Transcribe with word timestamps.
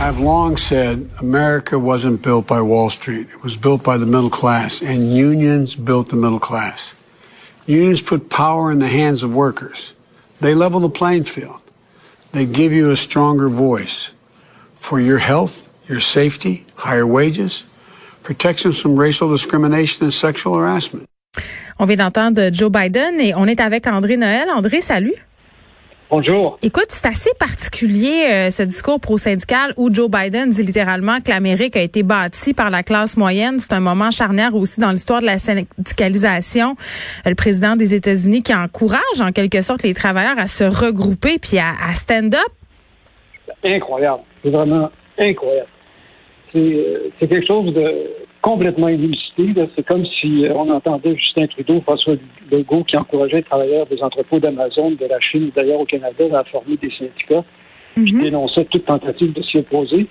I've 0.00 0.20
long 0.20 0.56
said 0.56 1.10
America 1.18 1.76
wasn't 1.76 2.22
built 2.22 2.46
by 2.46 2.60
Wall 2.60 2.88
Street. 2.88 3.26
It 3.30 3.42
was 3.42 3.56
built 3.56 3.82
by 3.82 3.98
the 3.98 4.06
middle 4.06 4.30
class, 4.30 4.80
and 4.80 5.12
unions 5.12 5.74
built 5.74 6.10
the 6.10 6.16
middle 6.16 6.38
class. 6.38 6.94
Unions 7.66 8.00
put 8.00 8.30
power 8.30 8.70
in 8.70 8.78
the 8.78 8.86
hands 8.86 9.24
of 9.24 9.34
workers. 9.34 9.94
They 10.40 10.54
level 10.54 10.78
the 10.78 10.88
playing 10.88 11.24
field. 11.24 11.60
They 12.30 12.46
give 12.46 12.72
you 12.72 12.90
a 12.92 12.96
stronger 12.96 13.48
voice 13.48 14.12
for 14.76 15.00
your 15.00 15.18
health, 15.18 15.68
your 15.88 16.00
safety, 16.00 16.64
higher 16.76 17.06
wages, 17.06 17.64
protections 18.22 18.78
from 18.80 18.96
racial 18.96 19.28
discrimination 19.32 20.04
and 20.04 20.14
sexual 20.14 20.54
harassment. 20.54 21.08
On 21.80 21.86
vient 21.86 21.96
d'entendre 21.96 22.50
Joe 22.52 22.70
Biden 22.70 23.20
et 23.20 23.34
on 23.34 23.46
est 23.46 23.60
avec 23.60 23.88
André 23.88 24.16
Noël. 24.16 24.48
André, 24.48 24.80
salut. 24.80 25.14
Bonjour. 26.10 26.58
Écoute, 26.62 26.86
c'est 26.88 27.06
assez 27.06 27.30
particulier 27.38 28.24
euh, 28.30 28.50
ce 28.50 28.62
discours 28.62 28.98
pro-syndical 28.98 29.74
où 29.76 29.92
Joe 29.92 30.08
Biden 30.10 30.48
dit 30.50 30.62
littéralement 30.62 31.20
que 31.20 31.28
l'Amérique 31.28 31.76
a 31.76 31.82
été 31.82 32.02
bâtie 32.02 32.54
par 32.54 32.70
la 32.70 32.82
classe 32.82 33.18
moyenne. 33.18 33.58
C'est 33.58 33.74
un 33.74 33.80
moment 33.80 34.10
charnière 34.10 34.54
aussi 34.54 34.80
dans 34.80 34.90
l'histoire 34.90 35.20
de 35.20 35.26
la 35.26 35.38
syndicalisation. 35.38 36.76
Euh, 37.26 37.28
le 37.28 37.34
président 37.34 37.76
des 37.76 37.94
États-Unis 37.94 38.42
qui 38.42 38.54
encourage 38.54 39.20
en 39.20 39.32
quelque 39.32 39.60
sorte 39.60 39.82
les 39.82 39.92
travailleurs 39.92 40.38
à 40.38 40.46
se 40.46 40.64
regrouper 40.64 41.38
puis 41.38 41.58
à, 41.58 41.72
à 41.86 41.92
stand 41.92 42.34
up. 42.34 43.54
Incroyable. 43.62 44.22
C'est 44.42 44.50
vraiment 44.50 44.90
incroyable. 45.18 45.68
C'est 46.52 46.58
euh, 46.58 47.10
quelque 47.20 47.46
chose 47.46 47.74
de 47.74 48.27
complètement 48.48 48.88
illusité. 48.88 49.52
C'est 49.76 49.86
comme 49.86 50.06
si 50.06 50.46
euh, 50.46 50.54
on 50.54 50.70
entendait 50.70 51.14
Justin 51.16 51.46
Trudeau, 51.48 51.82
François 51.82 52.14
Legault, 52.50 52.84
qui 52.84 52.96
encourageait 52.96 53.38
les 53.38 53.42
travailleurs 53.42 53.86
des 53.86 54.02
entrepôts 54.02 54.38
d'Amazon, 54.38 54.92
de 54.92 55.04
la 55.04 55.20
Chine, 55.20 55.50
d'ailleurs 55.54 55.80
au 55.80 55.84
Canada, 55.84 56.24
à 56.32 56.44
former 56.44 56.76
des 56.78 56.90
syndicats, 56.90 57.44
qui 57.94 58.14
Mhm. 58.14 58.22
dénonçaient 58.22 58.64
toute 58.64 58.86
tentative 58.86 59.34
de 59.34 59.42
s'y 59.42 59.58
opposer. 59.58 60.06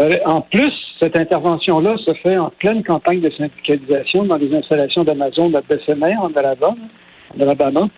Euh, 0.00 0.12
en 0.24 0.40
plus, 0.40 0.72
cette 1.00 1.16
intervention-là 1.18 1.96
se 1.98 2.14
fait 2.14 2.38
en 2.38 2.50
pleine 2.50 2.84
campagne 2.84 3.20
de 3.20 3.30
syndicalisation 3.30 4.24
dans 4.24 4.36
les 4.36 4.54
installations 4.54 5.02
d'Amazon 5.02 5.52
à 5.54 5.60
Bessemer, 5.60 6.14
en 6.16 6.32
Alabama, 6.34 6.76
en 7.36 7.40
Alabama. 7.40 7.88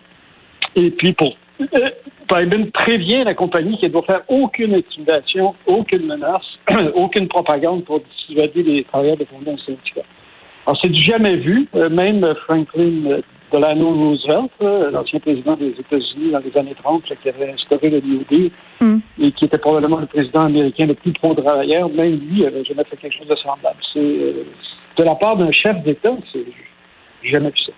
Et 0.75 0.89
puis, 0.89 1.13
pour 1.13 1.37
Biden 1.59 2.71
prévient 2.71 3.23
la 3.23 3.33
compagnie 3.33 3.77
qu'elle 3.77 3.91
doit 3.91 4.03
faire 4.03 4.21
aucune 4.27 4.73
intimidation, 4.73 5.55
aucune 5.65 6.07
menace, 6.07 6.57
aucune 6.95 7.27
propagande 7.27 7.85
pour 7.85 7.99
dissuader 7.99 8.63
les 8.63 8.83
travailleurs 8.85 9.17
de 9.17 9.25
fonder 9.25 9.51
un 9.51 9.57
syndicat. 9.57 10.01
Alors, 10.65 10.79
c'est 10.81 10.89
du 10.89 11.01
jamais 11.01 11.35
vu. 11.35 11.67
Euh, 11.75 11.89
même 11.89 12.25
Franklin 12.47 13.05
euh, 13.05 13.21
Delano 13.51 13.93
Roosevelt, 13.93 14.51
euh, 14.61 14.91
l'ancien 14.91 15.19
président 15.19 15.55
des 15.55 15.75
États-Unis 15.77 16.31
dans 16.31 16.39
les 16.39 16.57
années 16.57 16.75
30, 16.81 17.09
là, 17.09 17.15
qui 17.21 17.29
avait 17.29 17.51
instauré 17.51 17.89
le 17.89 17.99
New 17.99 18.23
Deal 18.29 18.51
Mm. 18.83 18.99
et 19.21 19.31
qui 19.31 19.45
était 19.45 19.57
probablement 19.57 19.99
le 19.99 20.07
président 20.07 20.45
américain 20.45 20.85
le 20.85 20.93
plus 20.93 21.13
pro-travailleur, 21.13 21.89
même 21.89 22.19
lui 22.19 22.45
avait 22.45 22.63
jamais 22.63 22.83
fait 22.83 22.97
quelque 22.97 23.17
chose 23.17 23.27
de 23.27 23.35
semblable. 23.35 23.77
C'est 23.93 23.99
euh, 23.99 24.45
de 24.97 25.03
la 25.03 25.15
part 25.15 25.37
d'un 25.37 25.51
chef 25.51 25.81
d'État, 25.83 26.15
c'est 26.31 26.45
jamais 27.23 27.49
vu 27.49 27.59
ça. 27.65 27.71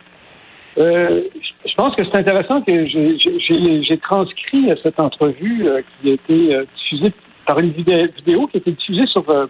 Euh, 0.77 1.21
je 1.65 1.73
pense 1.75 1.95
que 1.95 2.03
c'est 2.03 2.17
intéressant 2.17 2.61
que 2.61 2.85
j'ai- 2.85 3.17
j'ai 3.17 3.83
j'ai 3.83 3.97
transcrit 3.97 4.71
euh, 4.71 4.75
cette 4.83 4.99
entrevue 4.99 5.67
euh, 5.67 5.81
qui 6.01 6.09
a 6.11 6.13
été 6.13 6.53
euh, 6.55 6.65
diffusée 6.77 7.13
par 7.47 7.59
une 7.59 7.71
vidéo, 7.71 8.07
vidéo 8.17 8.47
qui 8.47 8.57
a 8.57 8.59
été 8.59 8.71
diffusée 8.71 9.05
sur 9.07 9.23
euh, 9.29 9.45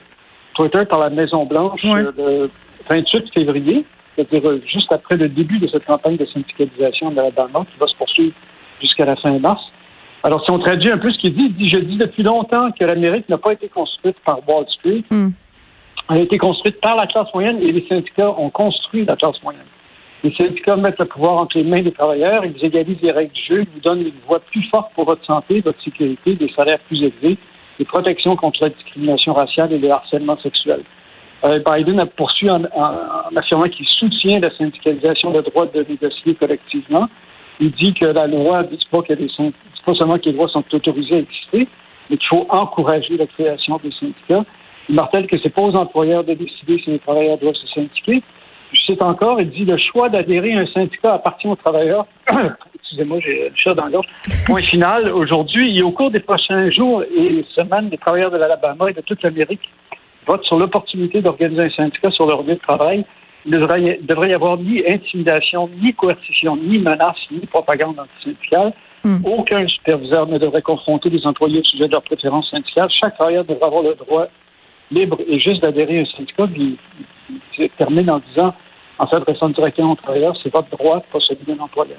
Twitter 0.55 0.83
par 0.87 0.99
la 0.99 1.09
Maison 1.09 1.45
Blanche 1.45 1.81
euh, 1.83 2.11
le 2.17 2.51
28 2.91 3.33
février, 3.33 3.85
c'est-à-dire 4.15 4.59
juste 4.67 4.91
après 4.93 5.17
le 5.17 5.27
début 5.29 5.57
de 5.59 5.67
cette 5.67 5.85
campagne 5.85 6.17
de 6.17 6.25
syndicalisation 6.25 7.09
de 7.09 7.15
l'Alabama 7.15 7.65
qui 7.71 7.79
va 7.79 7.87
se 7.87 7.95
poursuivre 7.95 8.33
jusqu'à 8.79 9.05
la 9.05 9.15
fin 9.15 9.37
mars. 9.39 9.63
Alors, 10.23 10.43
si 10.43 10.51
on 10.51 10.59
traduit 10.59 10.91
un 10.91 10.97
peu 10.97 11.11
ce 11.11 11.17
qu'il 11.19 11.33
dit, 11.35 11.45
il 11.49 11.55
dit 11.55 11.67
Je 11.67 11.79
dis 11.79 11.97
depuis 11.97 12.23
longtemps 12.23 12.71
que 12.71 12.83
l'Amérique 12.85 13.27
n'a 13.29 13.37
pas 13.37 13.53
été 13.53 13.67
construite 13.67 14.17
par 14.25 14.39
Wall 14.47 14.65
Street, 14.69 15.03
Mm. 15.09 15.29
elle 16.11 16.17
a 16.17 16.21
été 16.21 16.37
construite 16.37 16.79
par 16.81 16.95
la 16.95 17.07
classe 17.07 17.27
moyenne 17.33 17.59
et 17.61 17.71
les 17.71 17.85
syndicats 17.87 18.31
ont 18.37 18.49
construit 18.51 19.05
la 19.05 19.15
classe 19.15 19.41
moyenne. 19.43 19.63
Les 20.25 20.33
syndicats 20.33 20.75
mettent 20.75 20.97
le 20.97 21.05
pouvoir 21.05 21.43
entre 21.43 21.55
les 21.55 21.63
mains 21.63 21.83
des 21.83 21.91
travailleurs, 21.91 22.43
ils 22.43 22.65
égalisent 22.65 23.01
les 23.03 23.11
règles 23.11 23.31
du 23.31 23.43
jeu, 23.43 23.61
ils 23.61 23.67
vous 23.75 23.79
donnent 23.79 24.01
une 24.01 24.19
voix 24.27 24.39
plus 24.39 24.63
forte 24.73 24.91
pour 24.95 25.05
votre 25.05 25.23
santé, 25.23 25.61
votre 25.61 25.79
sécurité, 25.83 26.33
des 26.33 26.49
salaires 26.57 26.79
plus 26.87 27.03
élevés, 27.03 27.37
des 27.77 27.85
protections 27.85 28.35
contre 28.35 28.63
la 28.63 28.69
discrimination 28.69 29.33
raciale 29.33 29.71
et 29.73 29.77
le 29.77 29.91
harcèlement 29.91 30.35
sexuel. 30.39 30.81
Euh, 31.43 31.59
Biden 31.59 32.01
a 32.01 32.07
poursuivi 32.07 32.51
en, 32.51 32.63
affirmant 33.35 33.65
qu'il 33.65 33.85
soutient 33.85 34.39
la 34.39 34.49
syndicalisation, 34.49 35.31
le 35.31 35.43
droit 35.43 35.67
de 35.67 35.85
négocier 35.87 36.33
collectivement. 36.33 37.07
Il 37.59 37.69
dit 37.73 37.93
que 37.93 38.07
la 38.07 38.25
loi 38.25 38.63
ne 38.63 38.69
dit 38.69 38.79
pas, 38.89 39.03
pas 39.03 39.93
seulement 39.93 40.17
que 40.17 40.25
les 40.25 40.31
lois 40.31 40.47
sont 40.47 40.63
autorisées 40.73 41.17
à 41.17 41.19
exister, 41.19 41.67
mais 42.09 42.17
qu'il 42.17 42.27
faut 42.29 42.47
encourager 42.49 43.15
la 43.15 43.27
création 43.27 43.79
des 43.83 43.91
syndicats. 43.91 44.43
Il 44.89 44.95
martèle 44.95 45.27
que 45.27 45.37
c'est 45.37 45.51
pas 45.51 45.61
aux 45.61 45.75
employeurs 45.75 46.23
de 46.23 46.33
décider 46.33 46.79
si 46.79 46.89
les 46.89 46.99
travailleurs 46.99 47.37
doivent 47.37 47.53
se 47.53 47.67
syndiquer. 47.67 48.23
Je 48.75 48.81
cite 48.81 49.03
encore, 49.03 49.39
il 49.39 49.49
dit 49.49 49.63
le 49.63 49.77
choix 49.77 50.09
d'adhérer 50.09 50.53
à 50.53 50.59
un 50.59 50.67
syndicat 50.67 51.13
appartient 51.13 51.47
aux 51.47 51.55
travailleurs. 51.55 52.05
Excusez-moi, 52.75 53.19
j'ai 53.21 53.49
le 53.49 53.55
chat 53.55 53.73
dans 53.73 53.87
l'autre. 53.87 54.09
Point 54.45 54.61
final, 54.63 55.09
aujourd'hui 55.11 55.77
et 55.77 55.81
au 55.81 55.91
cours 55.91 56.11
des 56.11 56.19
prochains 56.19 56.69
jours 56.71 57.03
et 57.03 57.45
semaines, 57.55 57.89
les 57.89 57.97
travailleurs 57.97 58.31
de 58.31 58.37
l'Alabama 58.37 58.89
et 58.89 58.93
de 58.93 59.01
toute 59.01 59.21
l'Amérique 59.23 59.69
votent 60.27 60.43
sur 60.43 60.57
l'opportunité 60.57 61.21
d'organiser 61.21 61.61
un 61.61 61.69
syndicat 61.69 62.11
sur 62.11 62.25
leur 62.25 62.43
lieu 62.43 62.55
de 62.55 62.59
travail. 62.59 63.05
Il 63.45 63.51
ne 63.51 63.59
devrait 63.59 64.29
y- 64.29 64.33
avoir 64.33 64.57
ni 64.57 64.83
intimidation, 64.87 65.69
ni 65.81 65.93
coercition, 65.93 66.57
ni 66.57 66.79
menace, 66.79 67.17
ni 67.31 67.45
propagande 67.45 67.99
antisyndicale. 67.99 68.73
Mm. 69.03 69.17
Aucun 69.23 69.67
superviseur 69.67 70.27
ne 70.27 70.37
devrait 70.37 70.63
confronter 70.63 71.09
les 71.09 71.25
employés 71.25 71.59
au 71.59 71.63
sujet 71.63 71.87
de 71.87 71.91
leurs 71.91 72.01
préférences 72.01 72.49
syndicales. 72.49 72.89
Chaque 72.89 73.15
travailleur 73.15 73.45
devrait 73.45 73.67
avoir 73.67 73.83
le 73.83 73.93
droit 73.95 74.27
libre 74.91 75.19
et 75.27 75.39
juste 75.39 75.61
d'adhérer 75.61 75.99
à 75.99 76.01
un 76.01 76.05
syndicat. 76.05 76.47
Il 77.57 77.69
termine 77.77 78.09
en 78.09 78.19
disant, 78.33 78.53
en 78.99 79.07
s'adressant 79.09 79.49
directement 79.49 79.93
aux 79.93 79.95
travailleurs, 79.95 80.35
c'est 80.41 80.53
votre 80.53 80.69
droit, 80.69 81.01
pas 81.11 81.19
celui 81.19 81.43
d'un 81.45 81.61
employeur. 81.61 81.97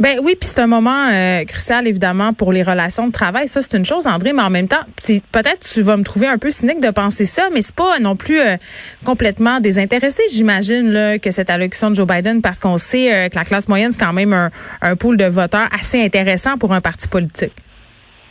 Ben 0.00 0.18
oui, 0.22 0.32
puis 0.32 0.48
c'est 0.48 0.60
un 0.60 0.66
moment 0.66 1.08
euh, 1.12 1.44
crucial 1.44 1.86
évidemment 1.86 2.32
pour 2.32 2.52
les 2.52 2.62
relations 2.62 3.06
de 3.06 3.12
travail. 3.12 3.46
Ça 3.46 3.62
c'est 3.62 3.76
une 3.76 3.84
chose, 3.84 4.06
André, 4.06 4.32
mais 4.32 4.42
en 4.42 4.50
même 4.50 4.66
temps, 4.66 4.84
peut-être 5.04 5.60
tu 5.60 5.82
vas 5.82 5.96
me 5.96 6.02
trouver 6.02 6.26
un 6.26 6.38
peu 6.38 6.50
cynique 6.50 6.80
de 6.80 6.90
penser 6.90 7.24
ça, 7.24 7.44
mais 7.52 7.62
c'est 7.62 7.74
pas 7.74 7.98
non 8.00 8.16
plus 8.16 8.40
euh, 8.40 8.56
complètement 9.04 9.60
désintéressé. 9.60 10.22
J'imagine 10.32 10.90
là 10.92 11.18
que 11.18 11.30
cette 11.30 11.50
allocution 11.50 11.90
de 11.90 11.94
Joe 11.94 12.06
Biden, 12.06 12.42
parce 12.42 12.58
qu'on 12.58 12.78
sait 12.78 13.14
euh, 13.14 13.28
que 13.28 13.36
la 13.36 13.44
classe 13.44 13.68
moyenne 13.68 13.92
c'est 13.92 14.04
quand 14.04 14.12
même 14.12 14.32
un, 14.32 14.50
un 14.80 14.96
pool 14.96 15.16
de 15.16 15.26
voteurs 15.26 15.68
assez 15.72 16.02
intéressant 16.02 16.58
pour 16.58 16.72
un 16.72 16.80
parti 16.80 17.06
politique. 17.08 17.52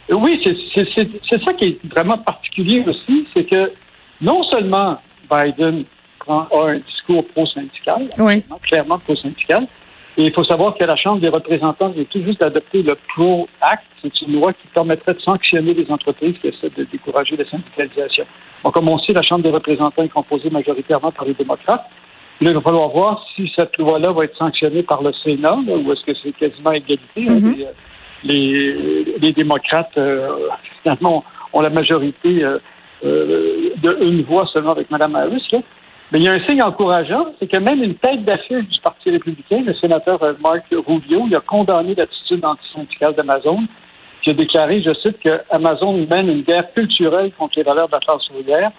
Oui, 0.09 0.41
c'est 0.75 1.45
ça 1.45 1.53
qui 1.53 1.65
est 1.65 1.79
vraiment 1.89 2.17
particulier 2.17 2.83
aussi, 2.85 3.27
c'est 3.33 3.49
que 3.49 3.71
non 4.19 4.43
seulement 4.43 4.99
Biden 5.31 5.85
a 6.31 6.67
un 6.67 6.79
discours 6.79 7.25
pro-syndical, 7.33 8.09
Oui. 8.19 8.43
clairement 8.63 8.99
pro-syndical, 8.99 9.67
et 10.17 10.23
il 10.23 10.33
faut 10.33 10.43
savoir 10.43 10.75
que 10.77 10.83
la 10.83 10.95
Chambre 10.97 11.21
des 11.21 11.29
représentants 11.29 11.89
vient 11.89 12.03
tout 12.03 12.21
juste 12.23 12.41
d'adopter 12.41 12.83
le 12.83 12.97
Pro 13.15 13.47
Act. 13.61 13.83
C'est 14.01 14.21
une 14.21 14.33
loi 14.33 14.51
qui 14.53 14.67
permettrait 14.73 15.13
de 15.13 15.21
sanctionner 15.21 15.73
les 15.73 15.89
entreprises 15.89 16.35
qui 16.41 16.47
essaient 16.47 16.69
de 16.75 16.83
décourager 16.91 17.37
la 17.37 17.45
syndicalisation. 17.49 18.25
Donc, 18.63 18.73
comme 18.73 18.89
on 18.89 18.97
sait, 18.99 19.13
la 19.13 19.21
Chambre 19.21 19.43
des 19.43 19.49
représentants 19.49 20.03
est 20.03 20.09
composée 20.09 20.49
majoritairement 20.49 21.11
par 21.11 21.25
les 21.25 21.33
démocrates. 21.33 21.85
Là, 22.41 22.49
il 22.49 22.53
va 22.53 22.61
falloir 22.61 22.89
voir 22.89 23.25
si 23.35 23.51
cette 23.55 23.77
loi-là 23.77 24.11
va 24.11 24.25
être 24.25 24.35
sanctionnée 24.35 24.83
par 24.83 25.01
le 25.01 25.13
Sénat, 25.23 25.57
là, 25.65 25.75
ou 25.75 25.91
est-ce 25.93 26.03
que 26.03 26.13
c'est 26.21 26.33
quasiment 26.33 26.71
égalité. 26.71 27.21
Mhm. 27.21 27.55
les, 27.55 27.67
les, 28.23 29.17
les 29.19 29.31
démocrates, 29.31 29.97
euh, 29.97 30.49
finalement, 30.83 31.23
ont 31.53 31.61
la 31.61 31.69
majorité 31.69 32.43
euh, 32.43 32.59
euh, 33.05 33.69
de 33.81 33.97
une 34.01 34.23
voix 34.23 34.45
seulement 34.51 34.71
avec 34.71 34.91
Mme 34.91 35.15
Harris. 35.15 35.47
Là. 35.51 35.59
Mais 36.11 36.19
il 36.19 36.25
y 36.25 36.27
a 36.27 36.33
un 36.33 36.41
signe 36.41 36.61
encourageant, 36.61 37.27
c'est 37.39 37.47
que 37.47 37.57
même 37.57 37.81
une 37.81 37.95
tête 37.95 38.25
d'affiche 38.25 38.67
du 38.67 38.79
Parti 38.81 39.11
républicain, 39.11 39.61
le 39.65 39.73
sénateur 39.75 40.21
euh, 40.23 40.33
Mark 40.43 40.65
Rubio, 40.71 41.23
il 41.27 41.35
a 41.35 41.39
condamné 41.39 41.95
l'attitude 41.95 42.43
antisyndicale 42.43 43.15
d'Amazon, 43.15 43.59
qui 44.21 44.31
a 44.31 44.33
déclaré, 44.33 44.81
je 44.81 44.93
cite, 44.93 45.19
que 45.23 45.41
Amazon 45.49 46.05
mène 46.09 46.27
une 46.27 46.41
guerre 46.41 46.71
culturelle 46.73 47.31
contre 47.37 47.53
les 47.57 47.63
valeurs 47.63 47.87
de 47.87 47.93
la 47.93 47.99
classe 47.99 48.29
ouvrière. 48.29 48.71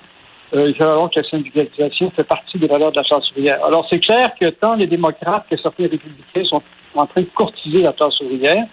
Euh, 0.54 0.68
il 0.68 0.74
fait 0.74 0.84
alors 0.84 1.10
que 1.10 1.20
la 1.20 1.28
syndicalisation 1.28 2.10
fait 2.10 2.24
partie 2.24 2.58
des 2.58 2.66
valeurs 2.66 2.92
de 2.92 2.96
la 2.96 3.04
classe 3.04 3.30
ouvrière. 3.30 3.64
Alors, 3.64 3.86
c'est 3.88 4.00
clair 4.00 4.32
que 4.38 4.50
tant 4.50 4.74
les 4.74 4.86
démocrates 4.86 5.46
que 5.50 5.56
certains 5.56 5.84
républicains 5.84 6.44
sont 6.44 6.62
en 6.94 7.06
train 7.06 7.22
de 7.22 7.28
courtiser 7.34 7.80
la 7.80 7.94
classe 7.94 8.20
ouvrière, 8.20 8.66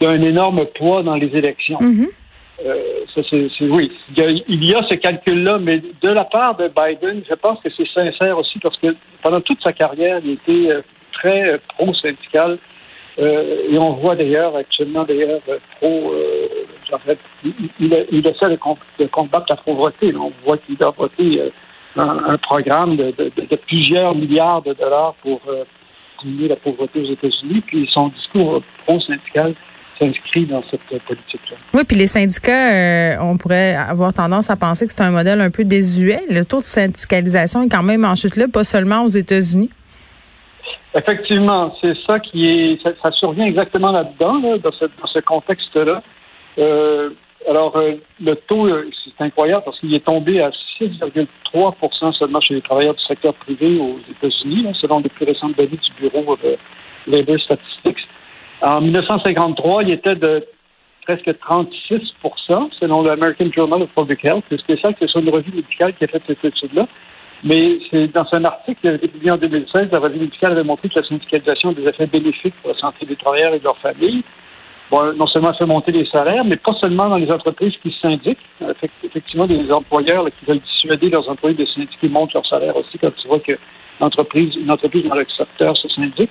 il 0.00 0.04
y 0.04 0.06
a 0.06 0.10
un 0.10 0.22
énorme 0.22 0.64
poids 0.74 1.02
dans 1.02 1.16
les 1.16 1.28
élections. 1.36 1.78
Mhm. 2.64 2.72
ça, 3.14 3.22
c'est, 3.30 3.64
oui, 3.64 3.90
il 4.48 4.64
y, 4.64 4.74
a, 4.74 4.82
ce 4.82 4.94
calcul-là, 4.94 5.58
mais 5.58 5.80
de 6.02 6.08
la 6.08 6.24
part 6.24 6.56
de 6.56 6.68
Biden, 6.68 7.22
je 7.28 7.34
pense 7.34 7.60
que 7.62 7.70
c'est 7.70 7.88
sincère 7.88 8.38
aussi 8.38 8.58
parce 8.58 8.76
que 8.76 8.94
pendant 9.22 9.40
toute 9.40 9.62
sa 9.62 9.72
carrière, 9.72 10.20
il 10.24 10.32
était 10.32 10.82
très 11.12 11.58
pro-syndical. 11.68 12.58
et 13.18 13.78
on 13.78 13.94
voit 13.94 14.14
d'ailleurs 14.14 14.56
actuellement 14.56 15.04
d'ailleurs 15.04 15.40
pro, 15.76 16.14
en 16.92 16.98
fait, 16.98 17.18
il, 17.44 17.52
il, 18.10 18.26
essaie 18.26 18.48
de, 18.48 18.58
de, 18.98 19.06
combattre 19.06 19.46
la 19.48 19.56
pauvreté. 19.56 20.14
On 20.16 20.32
voit 20.44 20.58
qu'il 20.58 20.82
a 20.82 20.90
voté 20.90 21.50
un, 21.96 22.36
programme 22.38 22.96
de, 22.96 23.56
plusieurs 23.66 24.14
milliards 24.14 24.62
de 24.62 24.74
dollars 24.74 25.14
pour 25.22 25.40
diminuer 26.22 26.48
la 26.48 26.56
pauvreté 26.56 27.00
aux 27.00 27.12
États-Unis. 27.12 27.62
Puis 27.66 27.88
son 27.90 28.08
discours 28.08 28.62
pro-syndical 28.86 29.54
s'inscrit 30.00 30.46
dans 30.46 30.62
cette 30.70 31.02
politique-là. 31.04 31.56
Oui, 31.74 31.82
puis 31.86 31.96
les 31.96 32.06
syndicats, 32.06 32.72
euh, 32.72 33.16
on 33.20 33.36
pourrait 33.36 33.74
avoir 33.74 34.12
tendance 34.12 34.50
à 34.50 34.56
penser 34.56 34.86
que 34.86 34.92
c'est 34.92 35.02
un 35.02 35.10
modèle 35.10 35.40
un 35.40 35.50
peu 35.50 35.64
désuet. 35.64 36.22
Le 36.30 36.44
taux 36.44 36.58
de 36.58 36.64
syndicalisation 36.64 37.62
est 37.62 37.68
quand 37.68 37.82
même 37.82 38.04
en 38.04 38.14
chute 38.14 38.36
là, 38.36 38.46
pas 38.52 38.64
seulement 38.64 39.04
aux 39.04 39.08
États-Unis. 39.08 39.70
Effectivement, 40.98 41.76
c'est 41.80 41.94
ça 42.08 42.18
qui 42.18 42.46
est, 42.46 42.82
ça, 42.82 43.12
survient 43.12 43.46
exactement 43.46 43.92
là-dedans, 43.92 44.40
dans, 44.58 44.72
ce, 44.72 45.20
contexte-là. 45.20 46.02
Euh, 46.58 47.10
alors, 47.48 47.76
euh, 47.76 47.92
le 48.20 48.34
taux, 48.34 48.68
c'est 49.04 49.24
incroyable 49.24 49.62
parce 49.64 49.78
qu'il 49.78 49.94
est 49.94 50.04
tombé 50.04 50.40
à 50.42 50.50
6,3% 50.80 52.12
seulement 52.14 52.40
chez 52.40 52.54
les 52.54 52.62
travailleurs 52.62 52.94
du 52.94 53.04
secteur 53.04 53.34
privé 53.34 53.78
aux 53.78 54.00
États-Unis, 54.10 54.66
selon 54.80 54.98
les 55.00 55.10
plus 55.10 55.26
récentes 55.26 55.56
données 55.56 55.78
du 55.78 56.08
Bureau 56.08 56.36
de 56.42 56.56
Labor 57.06 57.38
Statistics. 57.38 58.08
En 58.62 58.80
1953, 58.80 59.84
il 59.84 59.90
était 59.90 60.16
de 60.16 60.44
presque 61.02 61.38
36 61.38 62.12
selon 62.78 63.02
l'American 63.02 63.50
Journal 63.54 63.82
of 63.82 63.90
Public 63.96 64.24
Health. 64.24 64.44
C'est 64.50 64.60
spécial 64.60 64.94
que 64.94 65.06
ce 65.06 65.12
soit 65.12 65.22
une 65.22 65.30
revue 65.30 65.52
médicale 65.52 65.94
qui 65.94 66.04
a 66.04 66.08
fait 66.08 66.22
cette 66.26 66.44
étude-là. 66.44 66.86
Mais 67.42 67.78
c'est 67.90 68.08
dans 68.08 68.26
un 68.32 68.44
article 68.44 68.80
qui 68.80 68.88
avait 68.88 68.98
été 68.98 69.08
publié 69.08 69.30
en 69.30 69.38
2016, 69.38 69.88
la 69.90 69.98
revue 69.98 70.18
médicale 70.18 70.52
avait 70.52 70.62
montré 70.62 70.90
que 70.90 71.00
la 71.00 71.06
syndicalisation 71.06 71.70
a 71.70 71.74
des 71.74 71.84
effets 71.84 72.06
bénéfiques 72.06 72.54
pour 72.60 72.72
la 72.72 72.78
santé 72.78 73.06
des 73.06 73.16
travailleurs 73.16 73.54
et 73.54 73.58
de 73.58 73.64
leurs 73.64 73.78
familles. 73.78 74.22
Bon, 74.90 75.14
non 75.14 75.26
seulement 75.26 75.54
fait 75.54 75.64
monter 75.64 75.92
les 75.92 76.04
salaires, 76.06 76.44
mais 76.44 76.56
pas 76.56 76.74
seulement 76.82 77.08
dans 77.08 77.16
les 77.16 77.30
entreprises 77.30 77.72
qui 77.82 77.96
syndiquent. 78.02 78.44
Effectivement, 79.04 79.46
des 79.46 79.70
employeurs 79.72 80.26
qui 80.26 80.44
veulent 80.44 80.60
dissuader 80.60 81.08
leurs 81.08 81.30
employés 81.30 81.56
de 81.56 81.64
syndiquer 81.64 82.08
montent 82.08 82.34
leur 82.34 82.46
salaire 82.46 82.76
aussi 82.76 82.98
quand 82.98 83.14
tu 83.16 83.26
vois 83.26 83.40
que 83.40 83.56
l'entreprise, 84.00 84.54
une 84.56 84.70
entreprise 84.70 85.04
dans 85.04 85.14
le 85.14 85.24
secteur 85.34 85.76
se 85.76 85.88
syndique. 85.88 86.30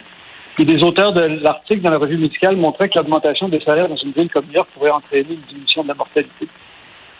Puis 0.55 0.65
des 0.65 0.83
auteurs 0.83 1.13
de 1.13 1.21
l'article 1.21 1.81
dans 1.81 1.91
la 1.91 1.97
revue 1.97 2.17
médicale 2.17 2.57
montraient 2.57 2.89
que 2.89 2.97
l'augmentation 2.97 3.47
des 3.49 3.61
salaires 3.61 3.87
dans 3.87 3.95
une 3.95 4.11
ville 4.11 4.29
comme 4.29 4.45
New 4.45 4.55
York 4.55 4.69
pourrait 4.73 4.91
entraîner 4.91 5.27
une 5.29 5.41
diminution 5.47 5.83
de 5.83 5.87
la 5.89 5.93
mortalité. 5.93 6.47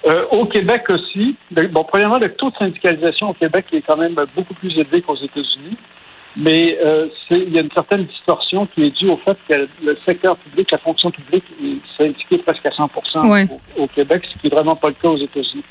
Euh, 0.05 0.25
au 0.31 0.45
Québec 0.45 0.83
aussi, 0.89 1.35
bon, 1.51 1.83
premièrement, 1.83 2.19
le 2.19 2.33
taux 2.33 2.49
de 2.51 2.55
syndicalisation 2.55 3.29
au 3.29 3.33
Québec 3.33 3.65
est 3.73 3.81
quand 3.81 3.97
même 3.97 4.15
beaucoup 4.35 4.53
plus 4.53 4.77
élevé 4.77 5.01
qu'aux 5.01 5.15
États-Unis, 5.15 5.77
mais 6.37 6.77
euh, 6.83 7.07
il 7.31 7.53
y 7.53 7.57
a 7.57 7.61
une 7.61 7.71
certaine 7.71 8.05
distorsion 8.05 8.65
qui 8.67 8.83
est 8.83 8.91
due 8.91 9.09
au 9.09 9.17
fait 9.17 9.37
que 9.47 9.67
le 9.83 9.97
secteur 10.05 10.37
public, 10.37 10.71
la 10.71 10.77
fonction 10.77 11.11
publique, 11.11 11.43
est 11.61 11.97
syndiquée 11.97 12.37
presque 12.37 12.65
à 12.65 12.71
100 12.71 12.89
au, 13.15 13.83
au, 13.83 13.87
Québec, 13.87 14.23
ce 14.31 14.39
qui 14.39 14.47
n'est 14.47 14.55
vraiment 14.55 14.75
pas 14.75 14.89
le 14.89 14.93
cas 14.93 15.09
aux 15.09 15.17
États-Unis. 15.17 15.63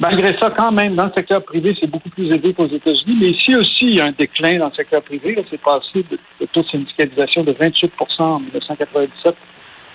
Malgré 0.00 0.38
ça, 0.38 0.50
quand 0.56 0.70
même, 0.70 0.94
dans 0.94 1.06
le 1.06 1.12
secteur 1.12 1.42
privé, 1.44 1.76
c'est 1.80 1.88
beaucoup 1.88 2.08
plus 2.10 2.26
élevé 2.26 2.54
qu'aux 2.54 2.68
États-Unis. 2.68 3.18
Mais 3.20 3.30
ici 3.30 3.56
aussi, 3.56 3.86
il 3.86 3.96
y 3.96 4.00
a 4.00 4.06
un 4.06 4.12
déclin 4.12 4.58
dans 4.58 4.68
le 4.68 4.74
secteur 4.74 5.02
privé. 5.02 5.44
C'est 5.50 5.60
passé 5.60 6.04
de, 6.08 6.46
taux 6.46 6.62
de 6.62 6.68
syndicalisation 6.68 7.42
de 7.42 7.52
28% 7.52 7.90
en 8.20 8.38
1997 8.38 9.34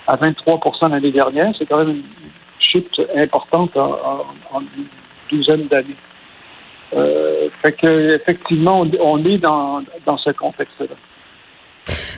à 0.06 0.16
23 0.16 0.60
l'année 0.90 1.10
dernière. 1.10 1.54
C'est 1.58 1.64
quand 1.64 1.78
même 1.78 1.96
une 1.96 2.02
chute 2.58 3.00
importante 3.16 3.74
en, 3.76 4.60
une 4.76 4.86
douzaine 5.30 5.68
d'années. 5.68 5.96
Euh, 6.92 7.48
fait 7.62 7.72
que 7.72 8.16
effectivement, 8.16 8.86
on, 9.00 9.24
est 9.24 9.38
dans, 9.38 9.82
dans 10.04 10.18
ce 10.18 10.30
contexte-là. 10.30 10.96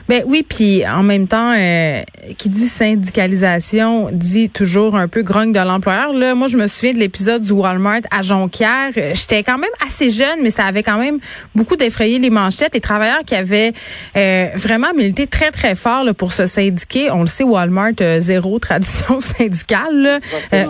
Ben 0.09 0.23
oui, 0.25 0.45
puis 0.47 0.87
en 0.87 1.03
même 1.03 1.27
temps, 1.27 1.53
euh, 1.53 2.01
qui 2.37 2.47
dit 2.47 2.67
syndicalisation 2.67 4.09
dit 4.13 4.49
toujours 4.49 4.95
un 4.95 5.09
peu 5.09 5.21
grogne 5.21 5.51
de 5.51 5.59
l'employeur. 5.59 6.13
Là, 6.13 6.33
moi, 6.33 6.47
je 6.47 6.55
me 6.55 6.67
souviens 6.67 6.93
de 6.93 6.99
l'épisode 6.99 7.41
du 7.41 7.51
Walmart 7.51 8.01
à 8.09 8.21
Jonquière. 8.21 8.91
Euh, 8.95 9.11
j'étais 9.13 9.43
quand 9.43 9.57
même 9.57 9.69
assez 9.85 10.09
jeune, 10.09 10.39
mais 10.41 10.49
ça 10.49 10.65
avait 10.65 10.83
quand 10.83 10.97
même 10.97 11.19
beaucoup 11.55 11.75
défrayé 11.75 12.19
les 12.19 12.29
manchettes. 12.29 12.73
Les 12.73 12.79
travailleurs 12.79 13.21
qui 13.25 13.35
avaient 13.35 13.73
euh, 14.15 14.47
vraiment 14.55 14.93
milité 14.95 15.27
très 15.27 15.51
très 15.51 15.75
fort 15.75 16.05
là, 16.05 16.13
pour 16.13 16.31
se 16.31 16.45
syndiquer. 16.45 17.11
On 17.11 17.21
le 17.21 17.27
sait, 17.27 17.43
Walmart 17.43 17.91
zéro 18.19 18.59
tradition 18.67 19.19
syndicale. 19.19 20.21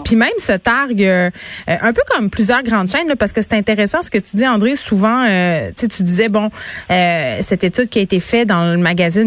puis 0.03 0.15
même 0.15 0.29
se 0.39 0.53
targue 0.53 1.31
un 1.67 1.93
peu 1.93 2.01
comme 2.09 2.29
plusieurs 2.29 2.63
grandes 2.63 2.89
chaînes, 2.89 3.07
là, 3.07 3.15
parce 3.15 3.33
que 3.33 3.41
c'est 3.41 3.53
intéressant 3.53 4.01
ce 4.01 4.09
que 4.09 4.17
tu 4.17 4.35
dis, 4.37 4.47
André. 4.47 4.75
Souvent, 4.75 5.25
tu 5.75 6.03
disais 6.03 6.29
bon, 6.29 6.49
cette 6.89 7.63
étude 7.63 7.89
qui 7.89 7.99
a 7.99 8.01
été 8.01 8.19
faite 8.19 8.47
dans 8.47 8.71
le 8.71 8.77
magazine 8.77 9.26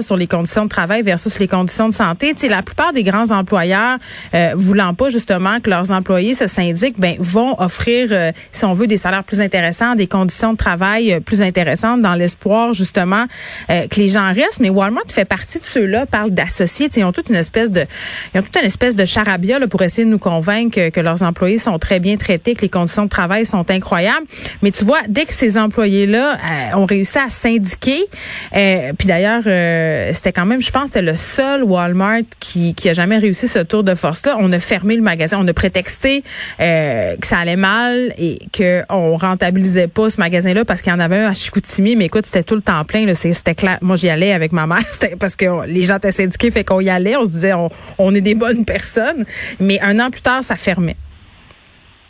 sur 0.00 0.16
les 0.16 0.26
conditions 0.26 0.64
de 0.64 0.68
travail 0.68 1.02
versus 1.02 1.38
les 1.38 1.48
conditions 1.48 1.88
de 1.88 1.94
santé. 1.94 2.34
La 2.48 2.62
plupart 2.62 2.92
des 2.92 3.02
grands 3.02 3.30
employeurs 3.30 3.98
euh, 4.34 4.52
voulant 4.54 4.94
pas 4.94 5.08
justement 5.08 5.60
que 5.60 5.70
leurs 5.70 5.90
employés 5.90 6.34
se 6.34 6.46
syndiquent, 6.46 6.98
ben 6.98 7.16
vont 7.18 7.54
offrir, 7.60 8.08
euh, 8.12 8.32
si 8.52 8.64
on 8.64 8.74
veut, 8.74 8.86
des 8.86 8.96
salaires 8.96 9.24
plus 9.24 9.40
intéressants, 9.40 9.94
des 9.94 10.06
conditions 10.06 10.52
de 10.52 10.56
travail 10.56 11.12
euh, 11.12 11.20
plus 11.20 11.42
intéressantes, 11.42 12.02
dans 12.02 12.14
l'espoir 12.14 12.74
justement 12.74 13.24
euh, 13.70 13.88
que 13.88 14.00
les 14.00 14.08
gens 14.08 14.32
restent. 14.32 14.60
Mais 14.60 14.70
Walmart 14.70 15.04
fait 15.08 15.24
partie 15.24 15.58
de 15.58 15.64
ceux-là, 15.64 16.06
parle 16.06 16.30
d'associés. 16.30 16.88
Ils 16.96 17.04
ont 17.04 17.12
toute 17.12 17.28
une 17.28 17.36
espèce 17.36 17.70
de, 17.70 17.86
ils 18.34 18.40
ont 18.40 18.42
toute 18.42 18.56
une 18.56 18.66
espèce 18.66 18.96
de 18.96 19.04
charabia 19.04 19.58
là, 19.58 19.66
pour 19.66 19.82
essayer 19.82 20.04
de 20.04 20.10
nous 20.10 20.18
convaincre 20.18 20.90
que, 20.90 21.00
leurs 21.04 21.22
employés 21.22 21.58
sont 21.58 21.78
très 21.78 22.00
bien 22.00 22.16
traités, 22.16 22.54
que 22.54 22.62
les 22.62 22.68
conditions 22.68 23.04
de 23.04 23.10
travail 23.10 23.44
sont 23.44 23.70
incroyables. 23.70 24.26
Mais 24.62 24.70
tu 24.70 24.84
vois, 24.84 25.00
dès 25.08 25.26
que 25.26 25.34
ces 25.34 25.58
employés-là 25.58 26.38
ont 26.74 26.86
réussi 26.86 27.18
à 27.18 27.28
syndiquer, 27.28 28.06
puis 28.50 29.06
d'ailleurs 29.06 29.33
euh, 29.46 30.10
c'était 30.12 30.32
quand 30.32 30.46
même, 30.46 30.60
je 30.60 30.70
pense, 30.70 30.86
c'était 30.86 31.02
le 31.02 31.16
seul 31.16 31.62
Walmart 31.62 32.22
qui, 32.40 32.74
qui 32.74 32.88
a 32.88 32.92
jamais 32.92 33.18
réussi 33.18 33.46
ce 33.46 33.58
tour 33.60 33.84
de 33.84 33.94
force-là. 33.94 34.36
On 34.40 34.52
a 34.52 34.58
fermé 34.58 34.96
le 34.96 35.02
magasin, 35.02 35.38
on 35.40 35.46
a 35.46 35.52
prétexté 35.52 36.24
euh, 36.60 37.16
que 37.16 37.26
ça 37.26 37.38
allait 37.38 37.56
mal 37.56 38.14
et 38.18 38.38
qu'on 38.56 39.16
rentabilisait 39.16 39.88
pas 39.88 40.10
ce 40.10 40.20
magasin-là 40.20 40.64
parce 40.64 40.82
qu'il 40.82 40.92
y 40.92 40.96
en 40.96 41.00
avait 41.00 41.18
un 41.18 41.30
à 41.30 41.34
Chicoutimi. 41.34 41.96
Mais 41.96 42.06
écoute, 42.06 42.26
c'était 42.26 42.42
tout 42.42 42.54
le 42.54 42.62
temps 42.62 42.84
plein. 42.84 43.12
C'était 43.14 43.54
clair. 43.54 43.78
Moi, 43.82 43.96
j'y 43.96 44.08
allais 44.08 44.32
avec 44.32 44.52
ma 44.52 44.66
mère 44.66 44.78
parce 45.20 45.36
que 45.36 45.66
les 45.66 45.84
gens 45.84 45.96
étaient 45.96 46.12
syndiqués, 46.12 46.50
fait 46.50 46.64
qu'on 46.64 46.80
y 46.80 46.90
allait. 46.90 47.16
On 47.16 47.24
se 47.24 47.30
disait, 47.30 47.54
on, 47.54 47.68
on 47.98 48.14
est 48.14 48.20
des 48.20 48.34
bonnes 48.34 48.64
personnes. 48.64 49.24
Mais 49.60 49.80
un 49.80 49.98
an 50.00 50.10
plus 50.10 50.22
tard, 50.22 50.42
ça 50.42 50.56
fermait. 50.56 50.96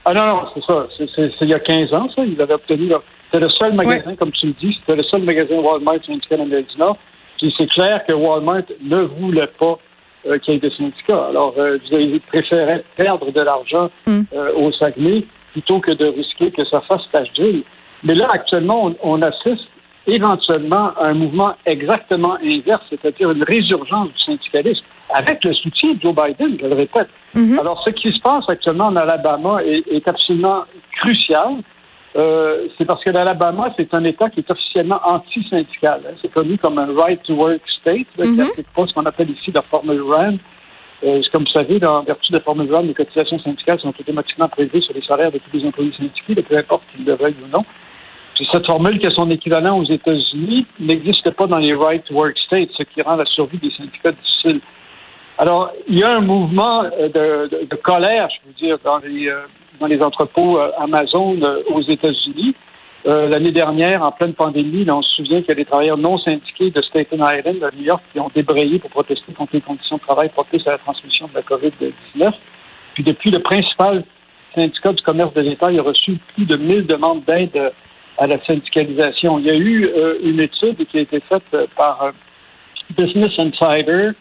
Ah 0.04 0.12
non, 0.12 0.26
non, 0.26 0.42
c'est 0.54 0.64
ça. 0.64 0.86
C'est 0.98 1.30
il 1.40 1.48
y 1.48 1.54
a 1.54 1.60
15 1.60 1.92
ans, 1.94 2.08
ça. 2.14 2.22
Ils 2.24 2.40
avaient 2.40 2.54
obtenu 2.54 2.88
leur... 2.88 3.02
C'était 3.26 3.46
le 3.46 3.48
seul 3.48 3.74
magasin, 3.74 4.14
comme 4.14 4.30
tu 4.30 4.46
le 4.46 4.52
dis, 4.52 4.76
c'était 4.78 4.94
le 4.94 5.02
seul 5.02 5.22
magasin 5.22 5.56
Walmart 5.56 6.04
syndical 6.06 6.40
en 6.40 6.44
Amérique 6.44 6.70
du 6.70 6.78
Nord 6.78 6.96
c'est 7.40 7.68
clair 7.68 8.04
que 8.06 8.12
Walmart 8.12 8.64
ne 8.82 9.02
voulait 9.02 9.50
pas 9.58 9.78
euh, 10.26 10.38
qu'il 10.38 10.54
y 10.54 10.56
ait 10.56 10.60
des 10.60 10.70
syndicats. 10.70 11.26
Alors, 11.28 11.54
euh, 11.58 11.78
avez 11.92 12.20
préféré 12.20 12.82
perdre 12.96 13.30
de 13.30 13.40
l'argent 13.40 13.90
mm. 14.06 14.20
euh, 14.32 14.52
au 14.54 14.72
Saguenay 14.72 15.26
plutôt 15.52 15.80
que 15.80 15.90
de 15.90 16.06
risquer 16.06 16.50
que 16.50 16.64
ça 16.64 16.80
fasse 16.82 17.02
tache 17.12 17.30
d'huile. 17.34 17.62
Mais 18.02 18.14
là, 18.14 18.26
actuellement, 18.32 18.90
on, 19.02 19.22
assiste 19.22 19.68
éventuellement 20.06 20.92
à 20.96 21.08
un 21.08 21.14
mouvement 21.14 21.54
exactement 21.66 22.36
inverse, 22.42 22.82
c'est-à-dire 22.88 23.30
une 23.30 23.42
résurgence 23.42 24.08
du 24.08 24.18
syndicalisme 24.20 24.84
avec 25.14 25.44
le 25.44 25.52
soutien 25.52 25.92
de 25.92 26.00
Joe 26.00 26.14
Biden, 26.14 26.56
je 26.58 26.66
le 26.66 26.74
répète. 26.74 27.08
Mm-hmm. 27.34 27.60
Alors, 27.60 27.82
ce 27.86 27.92
qui 27.92 28.10
se 28.10 28.20
passe 28.20 28.44
actuellement 28.48 28.86
en 28.86 28.96
Alabama 28.96 29.62
est, 29.62 29.86
est 29.90 30.08
absolument 30.08 30.64
crucial. 31.00 31.56
Euh, 32.16 32.68
c'est 32.78 32.84
parce 32.84 33.02
que 33.02 33.10
l'Alabama, 33.10 33.72
c'est 33.76 33.92
un 33.92 34.04
État 34.04 34.30
qui 34.30 34.40
est 34.40 34.50
officiellement 34.50 35.00
anti-syndical. 35.04 36.00
Hein. 36.06 36.14
C'est 36.22 36.32
connu 36.32 36.56
comme 36.58 36.78
un 36.78 36.94
right 36.96 37.20
to 37.24 37.34
work 37.34 37.60
state, 37.80 38.06
qui 38.16 38.28
mm 38.28 38.50
pas 38.74 38.86
ce 38.86 38.94
qu'on 38.94 39.04
appelle 39.06 39.30
ici 39.30 39.50
la 39.52 39.62
formule 39.62 40.02
RAND. 40.02 40.38
Euh, 41.02 41.20
comme 41.32 41.42
vous 41.42 41.50
savez, 41.50 41.84
en 41.84 42.02
vertu 42.02 42.30
de 42.30 42.38
la 42.38 42.42
formule 42.42 42.72
RAND, 42.72 42.86
les 42.86 42.94
cotisations 42.94 43.38
syndicales 43.40 43.80
sont 43.80 43.92
automatiquement 43.98 44.48
prélevées 44.48 44.80
sur 44.80 44.94
les 44.94 45.02
salaires 45.02 45.32
de 45.32 45.38
tous 45.38 45.56
les 45.56 45.66
employés 45.66 45.92
syndiqués, 45.96 46.40
peu 46.40 46.56
importe 46.56 46.82
qu'ils 46.94 47.04
le 47.04 47.16
veuillent 47.16 47.36
ou 47.44 47.48
non. 47.48 47.64
cette 48.36 48.66
formule, 48.66 48.98
qui 49.00 49.08
a 49.08 49.10
son 49.10 49.28
équivalent 49.30 49.76
aux 49.78 49.84
États-Unis, 49.84 50.66
n'existe 50.78 51.28
pas 51.32 51.48
dans 51.48 51.58
les 51.58 51.74
right 51.74 52.04
to 52.04 52.14
work 52.14 52.38
states, 52.38 52.70
ce 52.76 52.84
qui 52.84 53.02
rend 53.02 53.16
la 53.16 53.26
survie 53.26 53.58
des 53.58 53.70
syndicats 53.70 54.12
difficile. 54.12 54.60
Alors, 55.36 55.72
il 55.88 55.98
y 55.98 56.04
a 56.04 56.14
un 56.14 56.20
mouvement 56.20 56.84
euh, 56.84 57.08
de, 57.08 57.66
de, 57.66 57.76
colère, 57.76 58.28
je 58.30 58.46
veux 58.46 58.54
dire, 58.54 58.78
dans 58.84 58.98
les, 58.98 59.28
euh, 59.28 59.40
dans 59.80 59.86
les 59.86 60.00
entrepôts 60.00 60.58
euh, 60.58 60.70
Amazon 60.78 61.36
aux 61.70 61.82
États-Unis. 61.82 62.54
L'année 63.06 63.52
dernière, 63.52 64.02
en 64.02 64.12
pleine 64.12 64.32
pandémie, 64.32 64.90
on 64.90 65.02
se 65.02 65.16
souvient 65.16 65.40
qu'il 65.40 65.50
y 65.50 65.52
a 65.52 65.56
des 65.56 65.66
travailleurs 65.66 65.98
non 65.98 66.16
syndiqués 66.16 66.70
de 66.70 66.80
Staten 66.80 67.20
Island, 67.20 67.62
à 67.62 67.70
New 67.76 67.84
York, 67.84 68.02
qui 68.10 68.18
ont 68.18 68.30
débrayé 68.34 68.78
pour 68.78 68.88
protester 68.88 69.30
contre 69.34 69.50
les 69.52 69.60
conditions 69.60 69.96
de 69.96 70.00
travail 70.00 70.30
propices 70.30 70.66
à 70.66 70.70
la 70.70 70.78
transmission 70.78 71.28
de 71.28 71.34
la 71.34 71.42
COVID-19. 71.42 72.32
Puis 72.94 73.04
depuis, 73.04 73.30
le 73.30 73.40
principal 73.40 74.04
syndicat 74.54 74.94
du 74.94 75.02
commerce 75.02 75.34
de 75.34 75.42
l'État 75.42 75.66
a 75.66 75.82
reçu 75.82 76.18
plus 76.34 76.46
de 76.46 76.56
1000 76.56 76.86
demandes 76.86 77.22
d'aide 77.26 77.72
à 78.16 78.26
la 78.26 78.42
syndicalisation. 78.46 79.38
Il 79.38 79.44
y 79.48 79.50
a 79.50 79.54
eu 79.54 79.92
une 80.22 80.40
étude 80.40 80.86
qui 80.86 80.96
a 80.96 81.02
été 81.02 81.20
faite 81.28 81.68
par 81.76 82.10
Business 82.96 83.32
Insider 83.38 84.12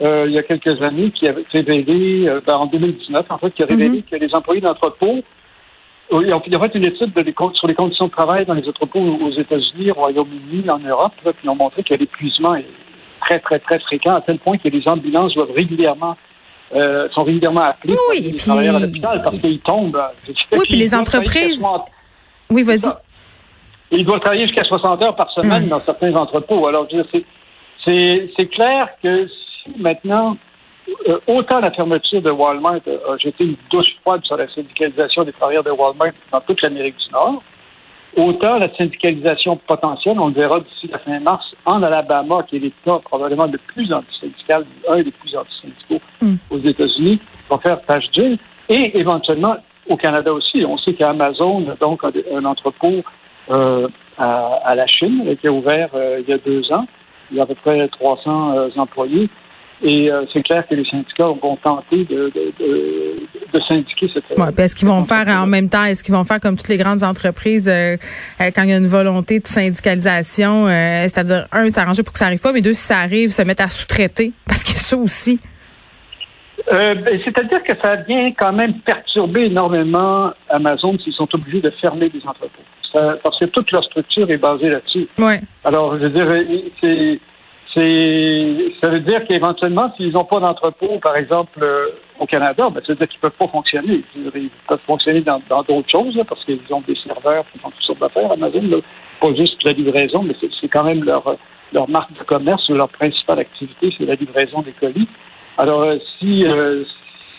euh, 0.00 0.26
il 0.28 0.34
y 0.34 0.38
a 0.38 0.42
quelques 0.42 0.80
années 0.82 1.10
qui 1.10 1.26
avait 1.26 1.44
révélé, 1.50 2.28
euh, 2.28 2.40
ben, 2.46 2.54
en 2.54 2.66
2019, 2.66 3.26
en 3.28 3.38
fait, 3.38 3.50
qui 3.50 3.62
a 3.62 3.66
révélé 3.66 4.02
que 4.02 4.16
les 4.16 4.32
employés 4.34 4.60
d'entrepôt, 4.60 5.22
euh, 6.12 6.22
ils 6.24 6.32
ont 6.32 6.40
fait 6.40 6.74
une 6.74 6.86
étude 6.86 7.12
de 7.12 7.22
les, 7.22 7.34
sur 7.54 7.66
les 7.66 7.74
conditions 7.74 8.06
de 8.06 8.12
travail 8.12 8.46
dans 8.46 8.54
les 8.54 8.66
entrepôts 8.68 9.00
aux 9.00 9.32
États-Unis, 9.32 9.90
au 9.90 9.94
Royaume-Uni, 9.94 10.70
en 10.70 10.78
Europe, 10.78 11.12
là, 11.24 11.32
puis 11.32 11.42
ils 11.44 11.50
ont 11.50 11.56
montré 11.56 11.82
que 11.82 11.94
l'épuisement 11.94 12.54
est 12.54 12.66
très, 13.20 13.40
très, 13.40 13.58
très 13.58 13.78
fréquent, 13.80 14.14
à 14.14 14.20
tel 14.20 14.38
point 14.38 14.56
que 14.56 14.68
les 14.68 14.86
ambulances 14.88 15.34
doivent 15.34 15.52
régulièrement 15.54 16.16
euh, 16.74 17.08
sont 17.14 17.24
régulièrement 17.24 17.62
appelés 17.62 17.94
oui, 18.10 18.20
les 18.20 18.28
puis... 18.30 18.38
travailleurs 18.38 18.76
à 18.76 18.80
l'hôpital 18.80 19.22
parce 19.22 19.38
qu'ils 19.38 19.60
tombent. 19.60 19.98
Oui, 20.52 20.58
puis 20.68 20.76
les 20.76 20.94
entreprises. 20.94 21.64
Oui, 22.50 22.62
vas-y. 22.62 22.92
Ils 23.90 24.04
doivent 24.04 24.20
travailler 24.20 24.46
jusqu'à 24.46 24.64
60 24.64 25.02
heures 25.02 25.16
par 25.16 25.30
semaine 25.30 25.64
mmh. 25.64 25.68
dans 25.70 25.80
certains 25.80 26.14
entrepôts. 26.14 26.66
Alors, 26.66 26.86
c'est 27.86 28.46
clair 28.50 28.88
que 29.02 29.26
maintenant, 29.76 30.36
euh, 31.06 31.18
autant 31.26 31.60
la 31.60 31.70
fermeture 31.70 32.22
de 32.22 32.30
Walmart 32.30 32.80
a 32.86 33.16
jeté 33.18 33.44
une 33.44 33.56
douche 33.70 33.94
froide 34.02 34.24
sur 34.24 34.36
la 34.36 34.48
syndicalisation 34.48 35.24
des 35.24 35.32
travailleurs 35.32 35.64
de 35.64 35.70
Walmart 35.70 36.12
dans 36.32 36.40
toute 36.40 36.62
l'Amérique 36.62 36.96
du 36.96 37.12
Nord, 37.12 37.42
autant 38.16 38.58
la 38.58 38.74
syndicalisation 38.74 39.58
potentielle, 39.66 40.18
on 40.18 40.28
le 40.28 40.34
verra 40.34 40.60
d'ici 40.60 40.88
la 40.88 40.98
fin 40.98 41.20
mars, 41.20 41.54
en 41.64 41.82
Alabama, 41.82 42.42
qui 42.48 42.56
est 42.56 42.60
l'État 42.60 43.00
probablement 43.04 43.46
le 43.46 43.58
plus 43.58 43.92
antisyndical, 43.92 44.64
un 44.88 45.02
des 45.02 45.10
plus 45.10 45.36
antisyndicaux 45.36 46.00
mm. 46.22 46.34
aux 46.50 46.58
États-Unis, 46.58 47.20
va 47.50 47.58
faire 47.58 47.80
tâche 47.82 48.10
d'huile. 48.12 48.38
Et 48.68 48.98
éventuellement, 48.98 49.56
au 49.88 49.96
Canada 49.96 50.32
aussi, 50.32 50.64
on 50.64 50.76
sait 50.78 50.94
qu'Amazon, 50.94 51.66
donc, 51.80 52.04
a 52.04 52.10
un 52.34 52.44
entrepôt 52.44 53.02
euh, 53.50 53.88
à, 54.18 54.58
à, 54.64 54.74
la 54.74 54.86
Chine, 54.86 55.36
qui 55.40 55.48
a 55.48 55.52
ouvert 55.52 55.90
euh, 55.94 56.20
il 56.20 56.28
y 56.28 56.32
a 56.32 56.38
deux 56.38 56.70
ans. 56.72 56.86
Il 57.30 57.36
y 57.36 57.40
a 57.40 57.44
à 57.44 57.46
peu 57.46 57.54
près 57.54 57.88
300 57.88 58.56
euh, 58.56 58.68
employés. 58.76 59.28
Et 59.82 60.10
euh, 60.10 60.24
c'est 60.32 60.42
clair 60.42 60.66
que 60.68 60.74
les 60.74 60.84
syndicats 60.84 61.28
vont 61.40 61.56
tenter 61.56 62.04
de, 62.04 62.32
de, 62.34 62.52
de, 62.58 63.16
de 63.52 63.60
syndiquer 63.68 64.10
cette. 64.12 64.24
Ouais, 64.36 64.46
est-ce 64.56 64.74
qu'ils 64.74 64.88
vont 64.88 65.02
faire 65.04 65.28
en 65.28 65.46
même 65.46 65.68
temps, 65.68 65.84
est-ce 65.84 66.02
qu'ils 66.02 66.14
vont 66.14 66.24
faire 66.24 66.40
comme 66.40 66.56
toutes 66.56 66.68
les 66.68 66.78
grandes 66.78 67.04
entreprises 67.04 67.68
euh, 67.68 67.96
euh 68.40 68.50
quand 68.54 68.64
il 68.64 68.70
y 68.70 68.72
a 68.72 68.78
une 68.78 68.88
volonté 68.88 69.38
de 69.38 69.46
syndicalisation, 69.46 70.66
euh, 70.66 71.02
c'est-à-dire 71.02 71.46
un, 71.52 71.68
s'arranger 71.68 72.02
pour 72.02 72.12
que 72.12 72.18
ça 72.18 72.26
arrive 72.26 72.40
pas, 72.40 72.52
mais 72.52 72.60
deux, 72.60 72.72
si 72.72 72.82
ça 72.86 72.98
arrive, 72.98 73.30
se 73.30 73.42
mettre 73.42 73.62
à 73.62 73.68
sous-traiter, 73.68 74.32
parce 74.46 74.64
que 74.64 74.70
ça 74.70 74.96
aussi. 74.96 75.38
Ben, 76.68 76.98
c'est-à-dire 77.24 77.62
que 77.62 77.72
ça 77.80 77.96
vient 77.96 78.32
quand 78.32 78.52
même 78.52 78.80
perturber 78.80 79.44
énormément 79.44 80.32
Amazon 80.48 80.98
s'ils 80.98 81.14
sont 81.14 81.32
obligés 81.32 81.60
de 81.60 81.70
fermer 81.80 82.08
des 82.10 82.20
entrepôts. 82.26 82.62
Ça, 82.92 83.16
parce 83.22 83.38
que 83.38 83.44
toute 83.44 83.70
leur 83.70 83.84
structure 83.84 84.28
est 84.28 84.38
basée 84.38 84.70
là-dessus. 84.70 85.06
Ouais. 85.18 85.40
Alors, 85.64 85.96
je 85.98 86.04
veux 86.04 86.10
dire, 86.10 86.70
c'est 86.80 87.20
c'est 87.74 88.72
ça 88.82 88.88
veut 88.88 89.00
dire 89.00 89.26
qu'éventuellement, 89.26 89.92
s'ils 89.96 90.12
n'ont 90.12 90.24
pas 90.24 90.40
d'entrepôt, 90.40 90.98
par 91.02 91.16
exemple, 91.16 91.58
euh, 91.62 91.88
au 92.18 92.26
Canada, 92.26 92.68
ben, 92.70 92.80
ça 92.80 92.92
veut 92.92 92.96
dire 92.96 93.08
qu'ils 93.08 93.18
ne 93.18 93.28
peuvent 93.28 93.38
pas 93.38 93.48
fonctionner. 93.48 94.02
Ils 94.16 94.50
peuvent 94.66 94.80
fonctionner 94.86 95.20
dans 95.20 95.40
d'autres 95.68 95.90
choses, 95.90 96.18
parce 96.28 96.44
qu'ils 96.44 96.60
ont 96.70 96.82
des 96.86 96.96
serveurs 96.96 97.44
qui 97.52 97.58
font 97.58 97.70
toutes 97.70 97.82
sortes 97.82 98.00
d'affaires, 98.00 98.32
Amazon, 98.32 98.62
là, 98.62 98.78
pas 99.20 99.34
juste 99.34 99.62
la 99.64 99.72
livraison, 99.72 100.22
mais 100.22 100.34
c'est 100.60 100.68
quand 100.68 100.84
même 100.84 101.04
leur, 101.04 101.36
leur 101.72 101.88
marque 101.88 102.12
de 102.18 102.24
commerce, 102.24 102.68
leur 102.70 102.88
principale 102.88 103.40
activité, 103.40 103.92
c'est 103.96 104.06
la 104.06 104.14
livraison 104.14 104.62
des 104.62 104.72
colis. 104.72 105.08
Alors, 105.58 105.82
euh, 105.82 105.98
si 106.18 106.46
euh, 106.46 106.84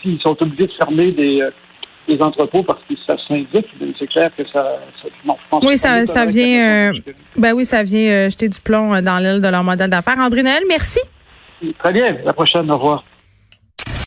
s'ils 0.02 0.20
sont 0.20 0.40
obligés 0.42 0.66
de 0.66 0.72
fermer 0.72 1.12
des 1.12 1.48
des 2.10 2.22
entrepôts 2.22 2.62
parce 2.62 2.80
que 2.88 2.94
ça 3.06 3.16
s'indique. 3.26 3.66
C'est 3.98 4.06
clair 4.06 4.30
que 4.36 4.44
ça. 4.46 4.78
ça 5.02 5.08
non, 5.24 5.36
oui, 5.62 5.76
ça, 5.76 6.04
ça 6.06 6.26
vient. 6.26 6.90
Euh, 6.90 6.92
ben 7.36 7.52
oui, 7.54 7.64
ça 7.64 7.82
vient 7.82 8.10
euh, 8.10 8.28
jeter 8.28 8.48
du 8.48 8.60
plomb 8.60 8.94
euh, 8.94 9.00
dans 9.00 9.18
l'aile 9.18 9.40
de 9.40 9.48
leur 9.48 9.64
modèle 9.64 9.90
d'affaires. 9.90 10.18
André 10.18 10.42
Noël, 10.42 10.62
merci. 10.68 11.00
Très 11.78 11.92
bien. 11.92 12.16
La 12.24 12.32
prochaine. 12.32 12.70
Au 12.70 12.76
revoir. 12.76 13.04